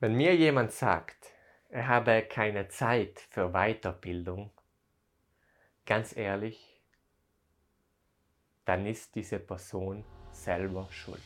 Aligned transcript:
Wenn 0.00 0.14
mir 0.14 0.36
jemand 0.36 0.70
sagt, 0.70 1.32
er 1.70 1.88
habe 1.88 2.22
keine 2.22 2.68
Zeit 2.68 3.18
für 3.30 3.50
Weiterbildung, 3.50 4.52
ganz 5.84 6.16
ehrlich, 6.16 6.80
dann 8.64 8.86
ist 8.86 9.16
diese 9.16 9.40
Person 9.40 10.04
selber 10.30 10.86
schuld. 10.92 11.20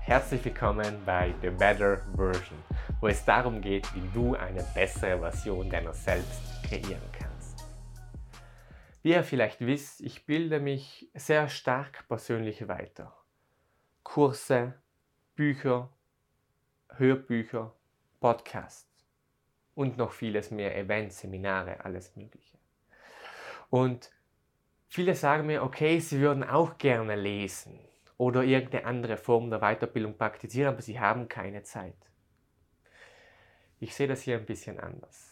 Herzlich 0.00 0.42
willkommen 0.42 1.02
bei 1.04 1.34
The 1.42 1.50
Better 1.50 1.98
Version, 2.16 2.64
wo 3.02 3.08
es 3.08 3.22
darum 3.26 3.60
geht, 3.60 3.94
wie 3.94 4.08
du 4.14 4.34
eine 4.36 4.62
bessere 4.74 5.18
Version 5.18 5.68
deiner 5.68 5.92
selbst 5.92 6.40
kreieren 6.66 7.02
kannst. 7.12 7.19
Wie 9.02 9.12
ihr 9.12 9.24
vielleicht 9.24 9.60
wisst, 9.60 10.02
ich 10.02 10.26
bilde 10.26 10.60
mich 10.60 11.08
sehr 11.14 11.48
stark 11.48 12.06
persönlich 12.08 12.68
weiter. 12.68 13.16
Kurse, 14.02 14.74
Bücher, 15.34 15.90
Hörbücher, 16.90 17.74
Podcasts 18.20 19.06
und 19.74 19.96
noch 19.96 20.12
vieles 20.12 20.50
mehr, 20.50 20.76
Events, 20.76 21.20
Seminare, 21.20 21.82
alles 21.82 22.14
Mögliche. 22.14 22.58
Und 23.70 24.10
viele 24.88 25.14
sagen 25.14 25.46
mir, 25.46 25.62
okay, 25.62 25.98
sie 26.00 26.20
würden 26.20 26.44
auch 26.44 26.76
gerne 26.76 27.16
lesen 27.16 27.80
oder 28.18 28.42
irgendeine 28.42 28.84
andere 28.84 29.16
Form 29.16 29.48
der 29.48 29.60
Weiterbildung 29.60 30.18
praktizieren, 30.18 30.74
aber 30.74 30.82
sie 30.82 31.00
haben 31.00 31.26
keine 31.28 31.62
Zeit. 31.62 31.96
Ich 33.78 33.94
sehe 33.94 34.08
das 34.08 34.20
hier 34.20 34.36
ein 34.36 34.44
bisschen 34.44 34.78
anders. 34.78 35.29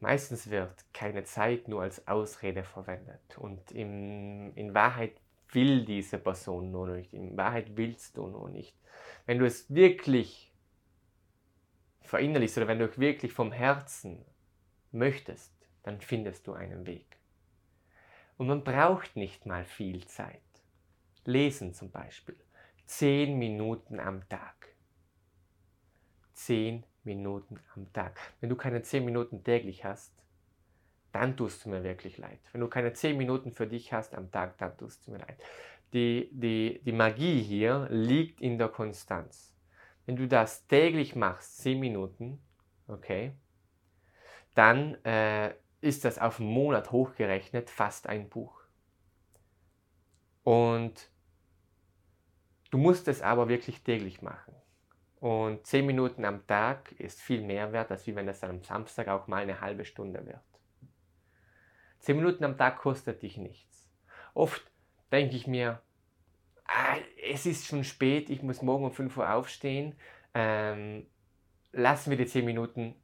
Meistens 0.00 0.50
wird 0.50 0.84
keine 0.92 1.24
Zeit 1.24 1.68
nur 1.68 1.82
als 1.82 2.06
Ausrede 2.06 2.62
verwendet 2.62 3.38
und 3.38 3.70
in, 3.70 4.52
in 4.54 4.74
Wahrheit 4.74 5.20
will 5.52 5.84
diese 5.84 6.18
Person 6.18 6.70
nur 6.70 6.88
nicht, 6.88 7.14
in 7.14 7.36
Wahrheit 7.36 7.76
willst 7.76 8.16
du 8.16 8.26
nur 8.26 8.50
nicht. 8.50 8.76
Wenn 9.24 9.38
du 9.38 9.46
es 9.46 9.72
wirklich 9.72 10.52
verinnerlichst 12.02 12.58
oder 12.58 12.68
wenn 12.68 12.78
du 12.78 12.96
wirklich 12.98 13.32
vom 13.32 13.52
Herzen 13.52 14.24
möchtest, 14.92 15.52
dann 15.82 16.00
findest 16.00 16.46
du 16.46 16.52
einen 16.52 16.86
Weg. 16.86 17.18
Und 18.36 18.48
man 18.48 18.64
braucht 18.64 19.16
nicht 19.16 19.46
mal 19.46 19.64
viel 19.64 20.06
Zeit. 20.06 20.40
Lesen 21.24 21.72
zum 21.72 21.90
Beispiel. 21.90 22.36
Zehn 22.86 23.38
Minuten 23.38 24.00
am 24.00 24.28
Tag. 24.28 24.74
Zehn 26.34 26.84
Minuten 27.04 27.60
am 27.74 27.92
Tag. 27.92 28.18
Wenn 28.40 28.50
du 28.50 28.56
keine 28.56 28.82
10 28.82 29.04
Minuten 29.04 29.44
täglich 29.44 29.84
hast, 29.84 30.12
dann 31.12 31.36
tust 31.36 31.64
du 31.64 31.70
mir 31.70 31.84
wirklich 31.84 32.18
leid. 32.18 32.40
Wenn 32.52 32.60
du 32.60 32.68
keine 32.68 32.92
10 32.92 33.16
Minuten 33.16 33.52
für 33.52 33.66
dich 33.66 33.92
hast 33.92 34.14
am 34.14 34.30
Tag, 34.30 34.58
dann 34.58 34.76
tust 34.76 35.06
du 35.06 35.12
mir 35.12 35.18
leid. 35.18 35.36
Die, 35.92 36.28
die, 36.32 36.80
die 36.84 36.92
Magie 36.92 37.40
hier 37.40 37.86
liegt 37.90 38.40
in 38.40 38.58
der 38.58 38.68
Konstanz. 38.68 39.54
Wenn 40.06 40.16
du 40.16 40.26
das 40.26 40.66
täglich 40.66 41.14
machst, 41.14 41.58
10 41.58 41.78
Minuten, 41.78 42.40
okay, 42.88 43.32
dann 44.54 44.94
äh, 45.04 45.54
ist 45.80 46.04
das 46.04 46.18
auf 46.18 46.40
einen 46.40 46.48
Monat 46.48 46.90
hochgerechnet 46.90 47.70
fast 47.70 48.08
ein 48.08 48.28
Buch. 48.28 48.60
Und 50.42 51.10
du 52.70 52.78
musst 52.78 53.08
es 53.08 53.22
aber 53.22 53.48
wirklich 53.48 53.82
täglich 53.82 54.20
machen. 54.20 54.54
Und 55.24 55.66
10 55.66 55.86
Minuten 55.86 56.26
am 56.26 56.46
Tag 56.46 56.92
ist 56.98 57.18
viel 57.18 57.40
mehr 57.40 57.72
wert, 57.72 57.90
als 57.90 58.06
wie 58.06 58.14
wenn 58.14 58.28
es 58.28 58.44
am 58.44 58.62
Samstag 58.62 59.08
auch 59.08 59.26
mal 59.26 59.40
eine 59.40 59.62
halbe 59.62 59.86
Stunde 59.86 60.26
wird. 60.26 60.42
10 62.00 62.16
Minuten 62.16 62.44
am 62.44 62.58
Tag 62.58 62.76
kostet 62.76 63.22
dich 63.22 63.38
nichts. 63.38 63.88
Oft 64.34 64.70
denke 65.10 65.34
ich 65.34 65.46
mir, 65.46 65.80
ah, 66.66 66.98
es 67.26 67.46
ist 67.46 67.66
schon 67.66 67.84
spät, 67.84 68.28
ich 68.28 68.42
muss 68.42 68.60
morgen 68.60 68.84
um 68.84 68.92
5 68.92 69.16
Uhr 69.16 69.32
aufstehen. 69.32 69.96
Ähm, 70.34 71.06
lassen 71.72 72.10
wir 72.10 72.18
die 72.18 72.26
10 72.26 72.44
Minuten 72.44 72.94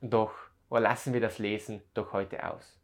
doch, 0.00 0.32
oder 0.70 0.80
lassen 0.80 1.12
wir 1.12 1.20
das 1.20 1.38
Lesen 1.38 1.82
doch 1.92 2.14
heute 2.14 2.50
aus. 2.50 2.80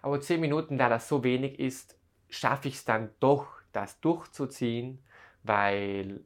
Aber 0.00 0.18
10 0.18 0.40
Minuten, 0.40 0.78
da 0.78 0.88
das 0.88 1.10
so 1.10 1.24
wenig 1.24 1.58
ist, 1.58 2.00
schaffe 2.30 2.68
ich 2.68 2.76
es 2.76 2.86
dann 2.86 3.10
doch, 3.20 3.48
das 3.72 4.00
durchzuziehen, 4.00 5.04
weil 5.42 6.24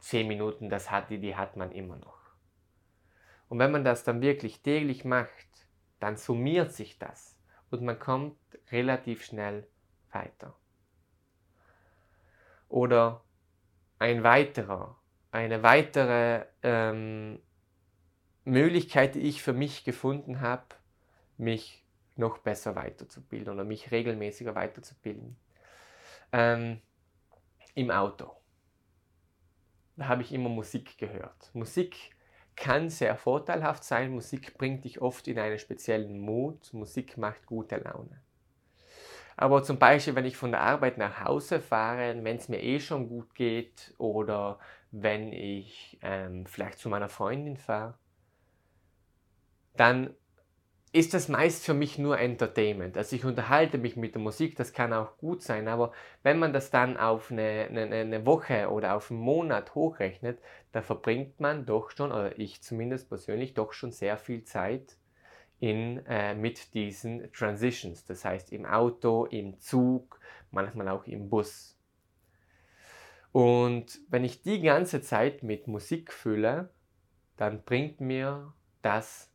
10 0.00 0.26
Minuten, 0.26 0.68
das 0.68 0.90
hat, 0.90 1.10
die, 1.10 1.18
die 1.18 1.36
hat 1.36 1.56
man 1.56 1.72
immer 1.72 1.96
noch. 1.96 2.18
Und 3.48 3.58
wenn 3.58 3.72
man 3.72 3.84
das 3.84 4.04
dann 4.04 4.20
wirklich 4.20 4.62
täglich 4.62 5.04
macht, 5.04 5.48
dann 5.98 6.16
summiert 6.16 6.72
sich 6.72 6.98
das 6.98 7.36
und 7.70 7.82
man 7.82 7.98
kommt 7.98 8.36
relativ 8.70 9.24
schnell 9.24 9.66
weiter. 10.12 10.54
Oder 12.68 13.22
ein 13.98 14.22
weiterer, 14.22 14.96
eine 15.32 15.62
weitere 15.62 16.46
ähm, 16.62 17.40
Möglichkeit, 18.44 19.16
die 19.16 19.20
ich 19.20 19.42
für 19.42 19.52
mich 19.52 19.84
gefunden 19.84 20.40
habe, 20.40 20.64
mich 21.36 21.84
noch 22.16 22.38
besser 22.38 22.76
weiterzubilden 22.76 23.52
oder 23.52 23.64
mich 23.64 23.90
regelmäßiger 23.90 24.54
weiterzubilden. 24.54 25.36
Ähm, 26.32 26.80
Im 27.74 27.90
Auto 27.90 28.39
habe 30.00 30.22
ich 30.22 30.32
immer 30.32 30.48
Musik 30.48 30.98
gehört. 30.98 31.50
Musik 31.54 32.10
kann 32.56 32.90
sehr 32.90 33.16
vorteilhaft 33.16 33.84
sein. 33.84 34.12
Musik 34.12 34.56
bringt 34.58 34.84
dich 34.84 35.00
oft 35.00 35.28
in 35.28 35.38
einen 35.38 35.58
speziellen 35.58 36.18
Mut. 36.20 36.72
Musik 36.72 37.16
macht 37.16 37.46
gute 37.46 37.76
Laune. 37.76 38.20
Aber 39.36 39.62
zum 39.62 39.78
Beispiel, 39.78 40.14
wenn 40.14 40.26
ich 40.26 40.36
von 40.36 40.50
der 40.50 40.60
Arbeit 40.60 40.98
nach 40.98 41.24
Hause 41.24 41.60
fahre, 41.60 42.14
wenn 42.22 42.36
es 42.36 42.50
mir 42.50 42.62
eh 42.62 42.78
schon 42.78 43.08
gut 43.08 43.34
geht 43.34 43.94
oder 43.96 44.58
wenn 44.90 45.32
ich 45.32 45.98
ähm, 46.02 46.44
vielleicht 46.44 46.78
zu 46.78 46.90
meiner 46.90 47.08
Freundin 47.08 47.56
fahre, 47.56 47.94
dann 49.76 50.14
ist 50.92 51.14
das 51.14 51.28
meist 51.28 51.64
für 51.64 51.74
mich 51.74 51.98
nur 51.98 52.18
Entertainment. 52.18 52.96
Also 52.96 53.14
ich 53.14 53.24
unterhalte 53.24 53.78
mich 53.78 53.96
mit 53.96 54.14
der 54.14 54.22
Musik, 54.22 54.56
das 54.56 54.72
kann 54.72 54.92
auch 54.92 55.16
gut 55.18 55.42
sein, 55.42 55.68
aber 55.68 55.92
wenn 56.24 56.38
man 56.38 56.52
das 56.52 56.70
dann 56.70 56.96
auf 56.96 57.30
eine, 57.30 57.68
eine, 57.70 57.94
eine 57.94 58.26
Woche 58.26 58.68
oder 58.70 58.96
auf 58.96 59.10
einen 59.10 59.20
Monat 59.20 59.74
hochrechnet, 59.76 60.40
da 60.72 60.82
verbringt 60.82 61.38
man 61.38 61.64
doch 61.64 61.90
schon, 61.90 62.10
oder 62.10 62.36
ich 62.38 62.62
zumindest 62.62 63.08
persönlich, 63.08 63.54
doch 63.54 63.72
schon 63.72 63.92
sehr 63.92 64.16
viel 64.16 64.42
Zeit 64.42 64.96
in, 65.60 66.04
äh, 66.06 66.34
mit 66.34 66.74
diesen 66.74 67.32
Transitions. 67.32 68.04
Das 68.04 68.24
heißt 68.24 68.52
im 68.52 68.66
Auto, 68.66 69.26
im 69.26 69.60
Zug, 69.60 70.18
manchmal 70.50 70.88
auch 70.88 71.06
im 71.06 71.28
Bus. 71.28 71.76
Und 73.30 74.00
wenn 74.08 74.24
ich 74.24 74.42
die 74.42 74.60
ganze 74.60 75.02
Zeit 75.02 75.44
mit 75.44 75.68
Musik 75.68 76.12
fülle, 76.12 76.70
dann 77.36 77.62
bringt 77.62 78.00
mir 78.00 78.52
das 78.82 79.29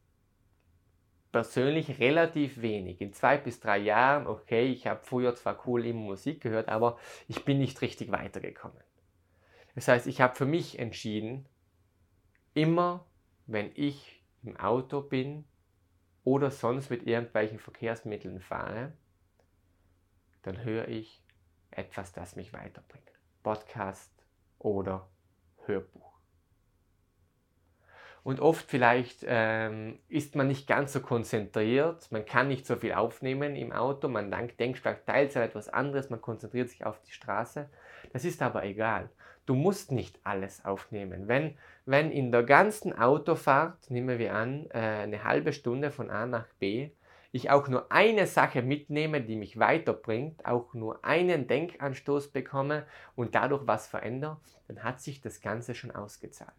persönlich 1.36 2.00
relativ 2.00 2.62
wenig. 2.62 3.02
In 3.02 3.12
zwei 3.12 3.36
bis 3.38 3.60
drei 3.60 3.78
Jahren, 3.78 4.26
okay, 4.26 4.68
ich 4.68 4.88
habe 4.88 5.04
früher 5.04 5.36
zwar 5.36 5.68
cool 5.68 5.86
immer 5.86 6.00
Musik 6.00 6.40
gehört, 6.40 6.70
aber 6.70 6.98
ich 7.28 7.44
bin 7.44 7.58
nicht 7.58 7.82
richtig 7.82 8.10
weitergekommen. 8.10 8.82
Das 9.76 9.90
heißt, 9.90 10.08
ich 10.08 10.22
habe 10.22 10.34
für 10.34 10.46
mich 10.46 10.80
entschieden, 10.80 11.46
immer 12.54 13.06
wenn 13.48 13.70
ich 13.76 14.24
im 14.44 14.56
Auto 14.56 15.02
bin 15.02 15.44
oder 16.24 16.52
sonst 16.52 16.90
mit 16.90 17.06
irgendwelchen 17.06 17.60
Verkehrsmitteln 17.60 18.40
fahre, 18.40 18.94
dann 20.44 20.64
höre 20.64 20.88
ich 20.88 21.22
etwas, 21.70 22.14
das 22.14 22.38
mich 22.38 22.54
weiterbringt. 22.54 23.12
Podcast 23.44 24.14
oder 24.58 25.10
Hörbuch. 25.66 26.05
Und 28.26 28.40
oft 28.40 28.72
vielleicht 28.72 29.24
ähm, 29.28 30.00
ist 30.10 30.36
man 30.36 30.48
nicht 30.48 30.66
ganz 30.66 30.94
so 30.94 31.00
konzentriert, 31.00 32.12
man 32.12 32.26
kann 32.26 32.48
nicht 32.48 32.66
so 32.66 32.76
viel 32.76 32.94
aufnehmen 32.94 33.56
im 33.56 33.72
Auto, 33.72 34.08
man 34.08 34.32
denkt 34.32 34.80
vielleicht 34.80 35.06
teils 35.06 35.38
an 35.38 35.44
etwas 35.44 35.70
anderes, 35.70 36.10
man 36.10 36.24
konzentriert 36.24 36.72
sich 36.72 36.88
auf 36.88 37.00
die 37.04 37.12
Straße. 37.12 37.70
Das 38.14 38.26
ist 38.26 38.42
aber 38.42 38.66
egal. 38.66 39.12
Du 39.46 39.54
musst 39.54 39.92
nicht 39.92 40.18
alles 40.24 40.66
aufnehmen. 40.66 41.28
Wenn, 41.28 41.56
wenn 41.86 42.10
in 42.10 42.32
der 42.32 42.42
ganzen 42.42 42.98
Autofahrt, 42.98 43.92
nehmen 43.92 44.18
wir 44.18 44.34
an, 44.34 44.66
äh, 44.72 44.80
eine 44.80 45.24
halbe 45.24 45.54
Stunde 45.54 45.92
von 45.92 46.10
A 46.10 46.26
nach 46.26 46.48
B, 46.58 46.90
ich 47.32 47.52
auch 47.52 47.68
nur 47.68 47.92
eine 47.92 48.26
Sache 48.26 48.64
mitnehme, 48.64 49.22
die 49.22 49.36
mich 49.36 49.60
weiterbringt, 49.60 50.48
auch 50.48 50.74
nur 50.74 51.06
einen 51.06 51.46
Denkanstoß 51.46 52.30
bekomme 52.30 52.88
und 53.16 53.36
dadurch 53.36 53.68
was 53.68 53.86
verändere, 53.86 54.38
dann 54.68 54.82
hat 54.82 55.00
sich 55.00 55.22
das 55.22 55.42
Ganze 55.42 55.76
schon 55.76 55.92
ausgezahlt 55.92 56.56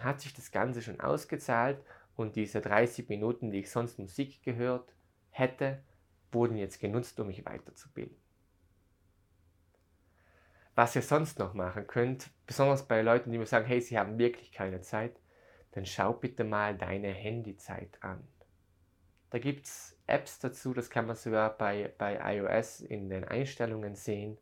hat 0.00 0.20
sich 0.20 0.34
das 0.34 0.50
Ganze 0.50 0.82
schon 0.82 1.00
ausgezahlt 1.00 1.82
und 2.16 2.36
diese 2.36 2.60
30 2.60 3.08
Minuten, 3.08 3.50
die 3.50 3.60
ich 3.60 3.70
sonst 3.70 3.98
Musik 3.98 4.42
gehört 4.42 4.94
hätte, 5.30 5.82
wurden 6.32 6.56
jetzt 6.56 6.80
genutzt, 6.80 7.18
um 7.20 7.28
mich 7.28 7.44
weiterzubilden. 7.44 8.16
Was 10.74 10.94
ihr 10.94 11.02
sonst 11.02 11.38
noch 11.38 11.54
machen 11.54 11.86
könnt, 11.86 12.30
besonders 12.46 12.86
bei 12.86 13.00
Leuten, 13.00 13.30
die 13.30 13.38
mir 13.38 13.46
sagen, 13.46 13.66
hey, 13.66 13.80
sie 13.80 13.98
haben 13.98 14.18
wirklich 14.18 14.52
keine 14.52 14.82
Zeit, 14.82 15.18
dann 15.72 15.86
schau 15.86 16.12
bitte 16.12 16.44
mal 16.44 16.76
deine 16.76 17.08
Handyzeit 17.08 18.02
an. 18.02 18.26
Da 19.30 19.38
gibt 19.38 19.66
es 19.66 19.98
Apps 20.06 20.38
dazu, 20.38 20.72
das 20.72 20.90
kann 20.90 21.06
man 21.06 21.16
sogar 21.16 21.56
bei, 21.56 21.92
bei 21.98 22.36
iOS 22.36 22.80
in 22.80 23.08
den 23.08 23.24
Einstellungen 23.24 23.94
sehen, 23.94 24.38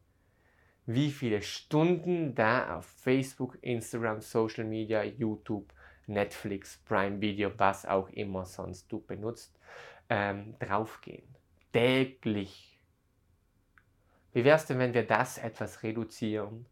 wie 0.86 1.10
viele 1.10 1.42
Stunden 1.42 2.34
da 2.34 2.76
auf 2.76 2.86
Facebook, 2.86 3.58
Instagram, 3.62 4.20
Social 4.20 4.64
Media, 4.64 5.02
YouTube, 5.02 5.72
Netflix, 6.06 6.78
Prime 6.84 7.20
Video, 7.20 7.50
was 7.56 7.86
auch 7.86 8.08
immer 8.10 8.44
sonst 8.44 8.90
du 8.92 9.00
benutzt, 9.00 9.58
ähm, 10.08 10.54
draufgehen. 10.58 11.26
Täglich. 11.72 12.78
Wie 14.32 14.44
wäre 14.44 14.56
es 14.56 14.66
denn, 14.66 14.78
wenn 14.78 14.94
wir 14.94 15.06
das 15.06 15.38
etwas 15.38 15.82
reduzieren, 15.82 16.66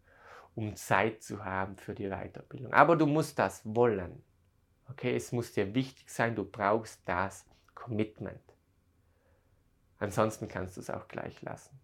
um 0.54 0.76
Zeit 0.76 1.22
zu 1.22 1.44
haben 1.44 1.76
für 1.76 1.94
die 1.94 2.08
Weiterbildung? 2.08 2.72
Aber 2.72 2.96
du 2.96 3.06
musst 3.06 3.38
das 3.38 3.62
wollen. 3.64 4.22
Okay, 4.90 5.16
es 5.16 5.32
muss 5.32 5.52
dir 5.52 5.74
wichtig 5.74 6.10
sein, 6.10 6.34
du 6.34 6.44
brauchst 6.44 7.00
das 7.08 7.46
Commitment. 7.74 8.42
Ansonsten 9.98 10.48
kannst 10.48 10.76
du 10.76 10.80
es 10.80 10.90
auch 10.90 11.08
gleich 11.08 11.40
lassen. 11.42 11.80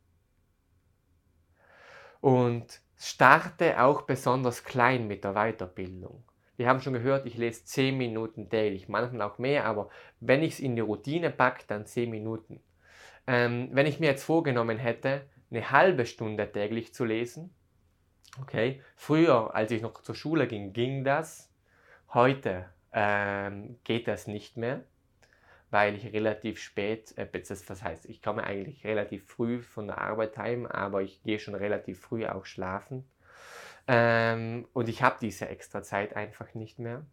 Und 2.21 2.81
starte 2.97 3.81
auch 3.81 4.03
besonders 4.03 4.65
klein 4.65 5.07
mit 5.07 5.25
der 5.25 5.35
Weiterbildung. 5.35 6.25
Wir 6.57 6.69
haben 6.69 6.81
schon 6.81 6.93
gehört, 6.93 7.27
ich 7.27 7.37
lese 7.37 7.65
10 7.65 7.97
Minuten 7.97 8.51
täglich, 8.51 8.89
manchmal 8.89 9.23
auch 9.23 9.39
mehr, 9.39 9.65
aber 9.65 9.89
wenn 10.19 10.43
ich 10.43 10.55
es 10.55 10.61
in 10.61 10.75
die 10.75 10.83
Routine 10.83 11.31
packe, 11.31 11.65
dann 11.69 11.87
10 11.87 12.11
Minuten. 12.11 12.61
Ähm, 13.29 13.69
wenn 13.73 13.87
ich 13.87 14.01
mir 14.01 14.07
jetzt 14.07 14.25
vorgenommen 14.25 14.79
hätte, 14.79 15.23
eine 15.51 15.71
halbe 15.71 16.05
Stunde 16.05 16.51
täglich 16.51 16.93
zu 16.93 17.05
lesen, 17.05 17.55
okay, 18.43 18.83
früher, 18.97 19.55
als 19.55 19.71
ich 19.71 19.83
noch 19.83 20.03
zur 20.03 20.17
Schule 20.17 20.49
ging, 20.49 20.73
ging 20.73 21.05
das. 21.05 21.53
Heute 22.13 22.69
ähm, 22.93 23.79
geht 23.85 24.09
das 24.09 24.27
nicht 24.27 24.57
mehr 24.57 24.83
weil 25.71 25.95
ich 25.95 26.13
relativ 26.13 26.59
spät, 26.61 27.17
äh, 27.17 27.27
das 27.31 27.83
heißt, 27.83 28.07
ich 28.07 28.23
komme 28.23 28.45
eigentlich 28.45 28.85
relativ 28.85 29.27
früh 29.27 29.61
von 29.61 29.87
der 29.87 29.99
Arbeit 29.99 30.37
heim, 30.39 30.67
aber 30.67 31.03
ich 31.03 31.23
gehe 31.23 31.39
schon 31.39 31.55
relativ 31.55 32.01
früh 32.01 32.27
auch 32.27 32.47
schlafen. 32.47 33.09
Ähm, 33.87 34.69
und 34.73 34.89
ich 34.89 35.03
habe 35.03 35.17
diese 35.21 35.49
extra 35.49 35.83
Zeit 35.83 36.15
einfach 36.15 36.55
nicht 36.55 36.79
mehr. 36.79 37.07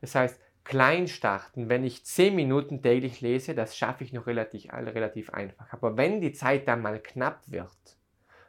Das 0.00 0.14
heißt, 0.14 0.40
klein 0.64 1.08
starten, 1.08 1.68
wenn 1.68 1.84
ich 1.84 2.04
10 2.04 2.34
Minuten 2.34 2.82
täglich 2.82 3.20
lese, 3.20 3.54
das 3.54 3.76
schaffe 3.76 4.04
ich 4.04 4.12
noch 4.12 4.26
relativ, 4.26 4.72
relativ 4.72 5.30
einfach. 5.30 5.72
Aber 5.72 5.96
wenn 5.96 6.20
die 6.20 6.32
Zeit 6.32 6.68
dann 6.68 6.82
mal 6.82 7.00
knapp 7.00 7.40
wird, 7.46 7.70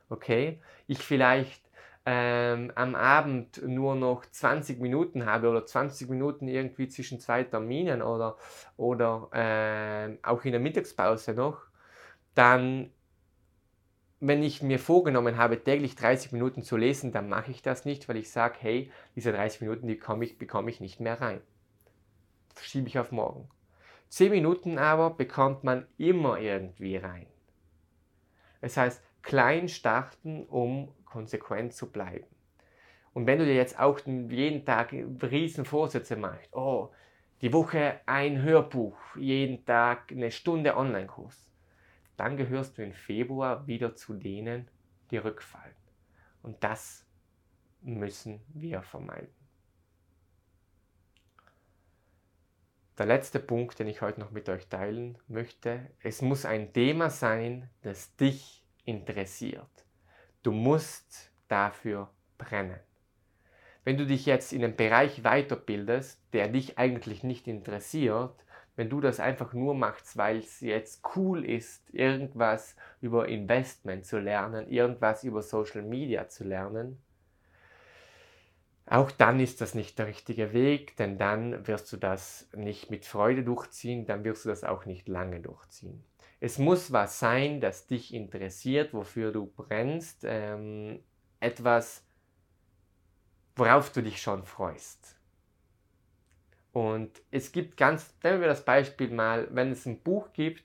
okay, 0.10 0.60
ich 0.88 1.00
vielleicht 1.00 1.69
ähm, 2.12 2.72
am 2.74 2.96
Abend 2.96 3.62
nur 3.68 3.94
noch 3.94 4.26
20 4.26 4.80
Minuten 4.80 5.28
habe 5.28 5.48
oder 5.48 5.64
20 5.64 6.10
Minuten 6.10 6.48
irgendwie 6.48 6.88
zwischen 6.88 7.20
zwei 7.20 7.44
Terminen 7.44 8.02
oder, 8.02 8.36
oder 8.78 9.30
äh, 9.32 10.18
auch 10.24 10.44
in 10.44 10.54
der 10.54 10.60
Mittagspause 10.60 11.36
noch, 11.36 11.62
dann, 12.34 12.90
wenn 14.20 14.42
ich 14.42 14.64
mir 14.64 14.80
vorgenommen 14.80 15.38
habe, 15.38 15.64
täglich 15.64 15.96
30 15.96 16.32
Minuten 16.32 16.64
zu 16.64 16.78
lesen, 16.78 17.12
dann 17.12 17.30
mache 17.30 17.52
ich 17.52 17.62
das 17.62 17.86
nicht, 17.86 18.10
weil 18.10 18.18
ich 18.18 18.32
sage, 18.32 18.56
hey, 18.60 18.92
diese 19.16 19.32
30 19.32 19.62
Minuten, 19.62 19.86
die 19.86 20.00
ich, 20.22 20.38
bekomme 20.40 20.72
ich 20.72 20.82
nicht 20.82 21.00
mehr 21.00 21.22
rein. 21.22 21.42
Verschiebe 22.56 22.88
ich 22.88 22.98
auf 22.98 23.12
morgen. 23.12 23.48
10 24.08 24.32
Minuten 24.32 24.80
aber 24.80 25.12
bekommt 25.12 25.64
man 25.64 25.86
immer 26.00 26.40
irgendwie 26.40 26.98
rein. 26.98 27.28
Das 28.62 28.78
heißt, 28.78 29.04
klein 29.22 29.70
starten, 29.70 30.46
um 30.46 30.92
konsequent 31.10 31.74
zu 31.74 31.92
bleiben. 31.92 32.28
Und 33.14 33.26
wenn 33.26 33.40
du 33.40 33.46
dir 33.46 33.56
jetzt 33.56 33.80
auch 33.80 34.00
jeden 34.06 34.66
Tag 34.66 34.94
riesen 34.94 35.66
Vorsätze 35.66 36.16
machst, 36.16 36.56
oh, 36.56 36.92
die 37.42 37.52
Woche 37.54 38.02
ein 38.06 38.42
Hörbuch, 38.42 38.98
jeden 39.16 39.66
Tag 39.66 40.12
eine 40.12 40.32
Stunde 40.32 40.78
Online-Kurs, 40.78 41.52
dann 42.18 42.38
gehörst 42.38 42.78
du 42.78 42.84
im 42.84 42.94
Februar 42.94 43.66
wieder 43.66 43.96
zu 43.96 44.14
denen, 44.14 44.70
die 45.10 45.18
rückfallen. 45.18 45.76
Und 46.42 46.64
das 46.64 47.06
müssen 47.82 48.42
wir 48.50 48.82
vermeiden. 48.82 49.34
Der 52.98 53.06
letzte 53.06 53.40
Punkt, 53.40 53.80
den 53.80 53.88
ich 53.88 54.02
heute 54.02 54.20
noch 54.20 54.32
mit 54.32 54.50
euch 54.50 54.68
teilen 54.68 55.18
möchte, 55.30 55.90
es 56.04 56.22
muss 56.22 56.46
ein 56.46 56.74
Thema 56.74 57.10
sein, 57.10 57.70
das 57.82 58.14
dich 58.18 58.66
interessiert. 58.84 59.86
Du 60.42 60.52
musst 60.52 61.32
dafür 61.50 62.10
brennen. 62.38 62.80
Wenn 63.84 63.98
du 63.98 64.06
dich 64.06 64.26
jetzt 64.26 64.54
in 64.54 64.64
einem 64.64 64.76
Bereich 64.76 65.24
weiterbildest, 65.24 66.22
der 66.32 66.48
dich 66.48 66.78
eigentlich 66.78 67.24
nicht 67.24 67.48
interessiert, 67.48 68.34
wenn 68.76 68.90
du 68.90 69.02
das 69.02 69.20
einfach 69.20 69.54
nur 69.54 69.76
machst, 69.76 70.16
weil 70.16 70.38
es 70.38 70.62
jetzt 70.62 71.04
cool 71.16 71.44
ist, 71.44 71.94
irgendwas 71.94 72.78
über 73.02 73.28
Investment 73.28 74.06
zu 74.06 74.20
lernen, 74.20 74.70
irgendwas 74.70 75.26
über 75.26 75.42
Social 75.42 75.82
Media 75.82 76.30
zu 76.30 76.46
lernen, 76.46 77.02
auch 78.90 79.12
dann 79.12 79.40
ist 79.40 79.62
das 79.62 79.76
nicht 79.76 80.00
der 80.00 80.08
richtige 80.08 80.52
Weg, 80.52 80.96
denn 80.98 81.20
dann 81.20 81.68
wirst 81.68 81.94
du 81.94 81.98
das 81.98 82.50
nicht 82.56 82.90
mit 82.90 83.06
Freude 83.06 83.44
durchziehen, 83.44 84.06
dann 84.06 84.24
wirst 84.24 84.46
du 84.46 84.50
das 84.50 84.64
auch 84.64 84.86
nicht 84.86 85.08
lange 85.08 85.40
durchziehen. 85.40 86.04
Es 86.40 86.58
muss 86.58 86.92
was 86.92 87.20
sein, 87.20 87.62
das 87.62 87.86
dich 87.86 88.14
interessiert, 88.14 88.94
wofür 88.94 89.32
du 89.32 89.46
brennst, 89.46 90.24
ähm, 90.24 91.04
etwas, 91.40 92.04
worauf 93.56 93.92
du 93.92 94.02
dich 94.02 94.22
schon 94.22 94.44
freust. 94.44 95.16
Und 96.72 97.22
es 97.30 97.52
gibt 97.52 97.78
ganz, 97.78 98.16
nehmen 98.24 98.42
wir 98.42 98.48
das 98.48 98.66
Beispiel 98.66 99.10
mal, 99.10 99.48
wenn 99.52 99.72
es 99.72 99.86
ein 99.86 100.00
Buch 100.00 100.34
gibt, 100.34 100.64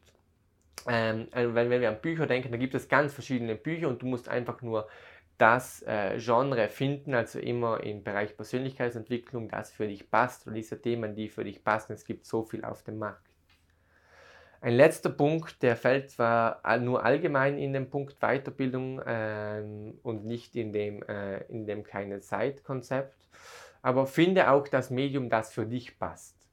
ähm, 0.86 1.28
also 1.30 1.54
wenn, 1.54 1.68
wenn 1.68 1.80
wir 1.80 1.90
an 1.90 2.00
Bücher 2.00 2.26
denken, 2.26 2.50
dann 2.50 2.60
gibt 2.60 2.74
es 2.74 2.88
ganz 2.88 3.12
verschiedene 3.12 3.54
Bücher 3.54 3.88
und 3.88 4.00
du 4.00 4.06
musst 4.06 4.28
einfach 4.28 4.62
nur 4.62 4.88
das 5.38 5.82
äh, 5.82 6.18
Genre 6.18 6.68
finden, 6.68 7.14
also 7.14 7.38
immer 7.38 7.82
im 7.82 8.04
Bereich 8.04 8.36
Persönlichkeitsentwicklung, 8.36 9.48
das 9.48 9.72
für 9.72 9.88
dich 9.88 10.10
passt 10.10 10.46
oder 10.46 10.54
diese 10.54 10.80
Themen, 10.80 11.14
die 11.14 11.28
für 11.28 11.44
dich 11.44 11.64
passen. 11.64 11.92
Es 11.92 12.04
gibt 12.04 12.26
so 12.26 12.44
viel 12.44 12.64
auf 12.64 12.82
dem 12.82 12.98
Markt. 12.98 13.28
Ein 14.60 14.74
letzter 14.74 15.10
Punkt, 15.10 15.62
der 15.62 15.76
fällt 15.76 16.10
zwar 16.10 16.62
nur 16.78 17.04
allgemein 17.04 17.58
in 17.58 17.72
den 17.74 17.90
Punkt 17.90 18.20
Weiterbildung 18.20 19.02
ähm, 19.04 19.98
und 20.02 20.24
nicht 20.24 20.56
in 20.56 20.72
dem, 20.72 21.02
äh, 21.02 21.40
in 21.48 21.66
dem 21.66 21.82
keine 21.82 22.20
Zeitkonzept, 22.20 23.28
aber 23.82 24.06
finde 24.06 24.50
auch 24.50 24.66
das 24.66 24.88
Medium, 24.88 25.28
das 25.28 25.52
für 25.52 25.66
dich 25.66 25.98
passt. 25.98 26.48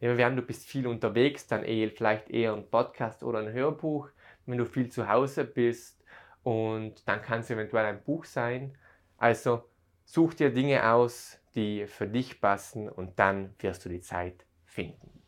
Nehmen 0.00 0.16
wir 0.16 0.26
an, 0.26 0.36
du 0.36 0.42
bist 0.42 0.66
viel 0.66 0.86
unterwegs, 0.86 1.46
dann 1.46 1.62
eher, 1.62 1.90
vielleicht 1.90 2.30
eher 2.30 2.54
ein 2.54 2.68
Podcast 2.68 3.22
oder 3.22 3.40
ein 3.40 3.52
Hörbuch. 3.52 4.08
Wenn 4.46 4.58
du 4.58 4.64
viel 4.64 4.88
zu 4.88 5.08
Hause 5.08 5.44
bist 5.44 5.98
und 6.48 7.06
dann 7.06 7.20
kann 7.20 7.40
es 7.40 7.50
eventuell 7.50 7.84
ein 7.84 8.02
Buch 8.02 8.24
sein. 8.24 8.72
Also 9.18 9.68
such 10.06 10.32
dir 10.32 10.50
Dinge 10.50 10.90
aus, 10.90 11.38
die 11.54 11.86
für 11.86 12.06
dich 12.06 12.40
passen 12.40 12.88
und 12.88 13.18
dann 13.18 13.54
wirst 13.58 13.84
du 13.84 13.90
die 13.90 14.00
Zeit 14.00 14.46
finden. 14.64 15.22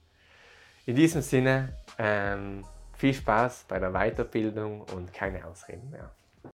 In 0.87 0.97
diesem 0.97 1.21
Sinne, 1.21 1.77
ähm, 1.99 2.65
viel 2.95 3.13
Spaß 3.13 3.67
bei 3.69 3.79
der 3.79 3.91
Weiterbildung 3.91 4.81
und 4.81 5.13
keine 5.13 5.45
Ausreden 5.45 5.91
mehr. 5.91 6.11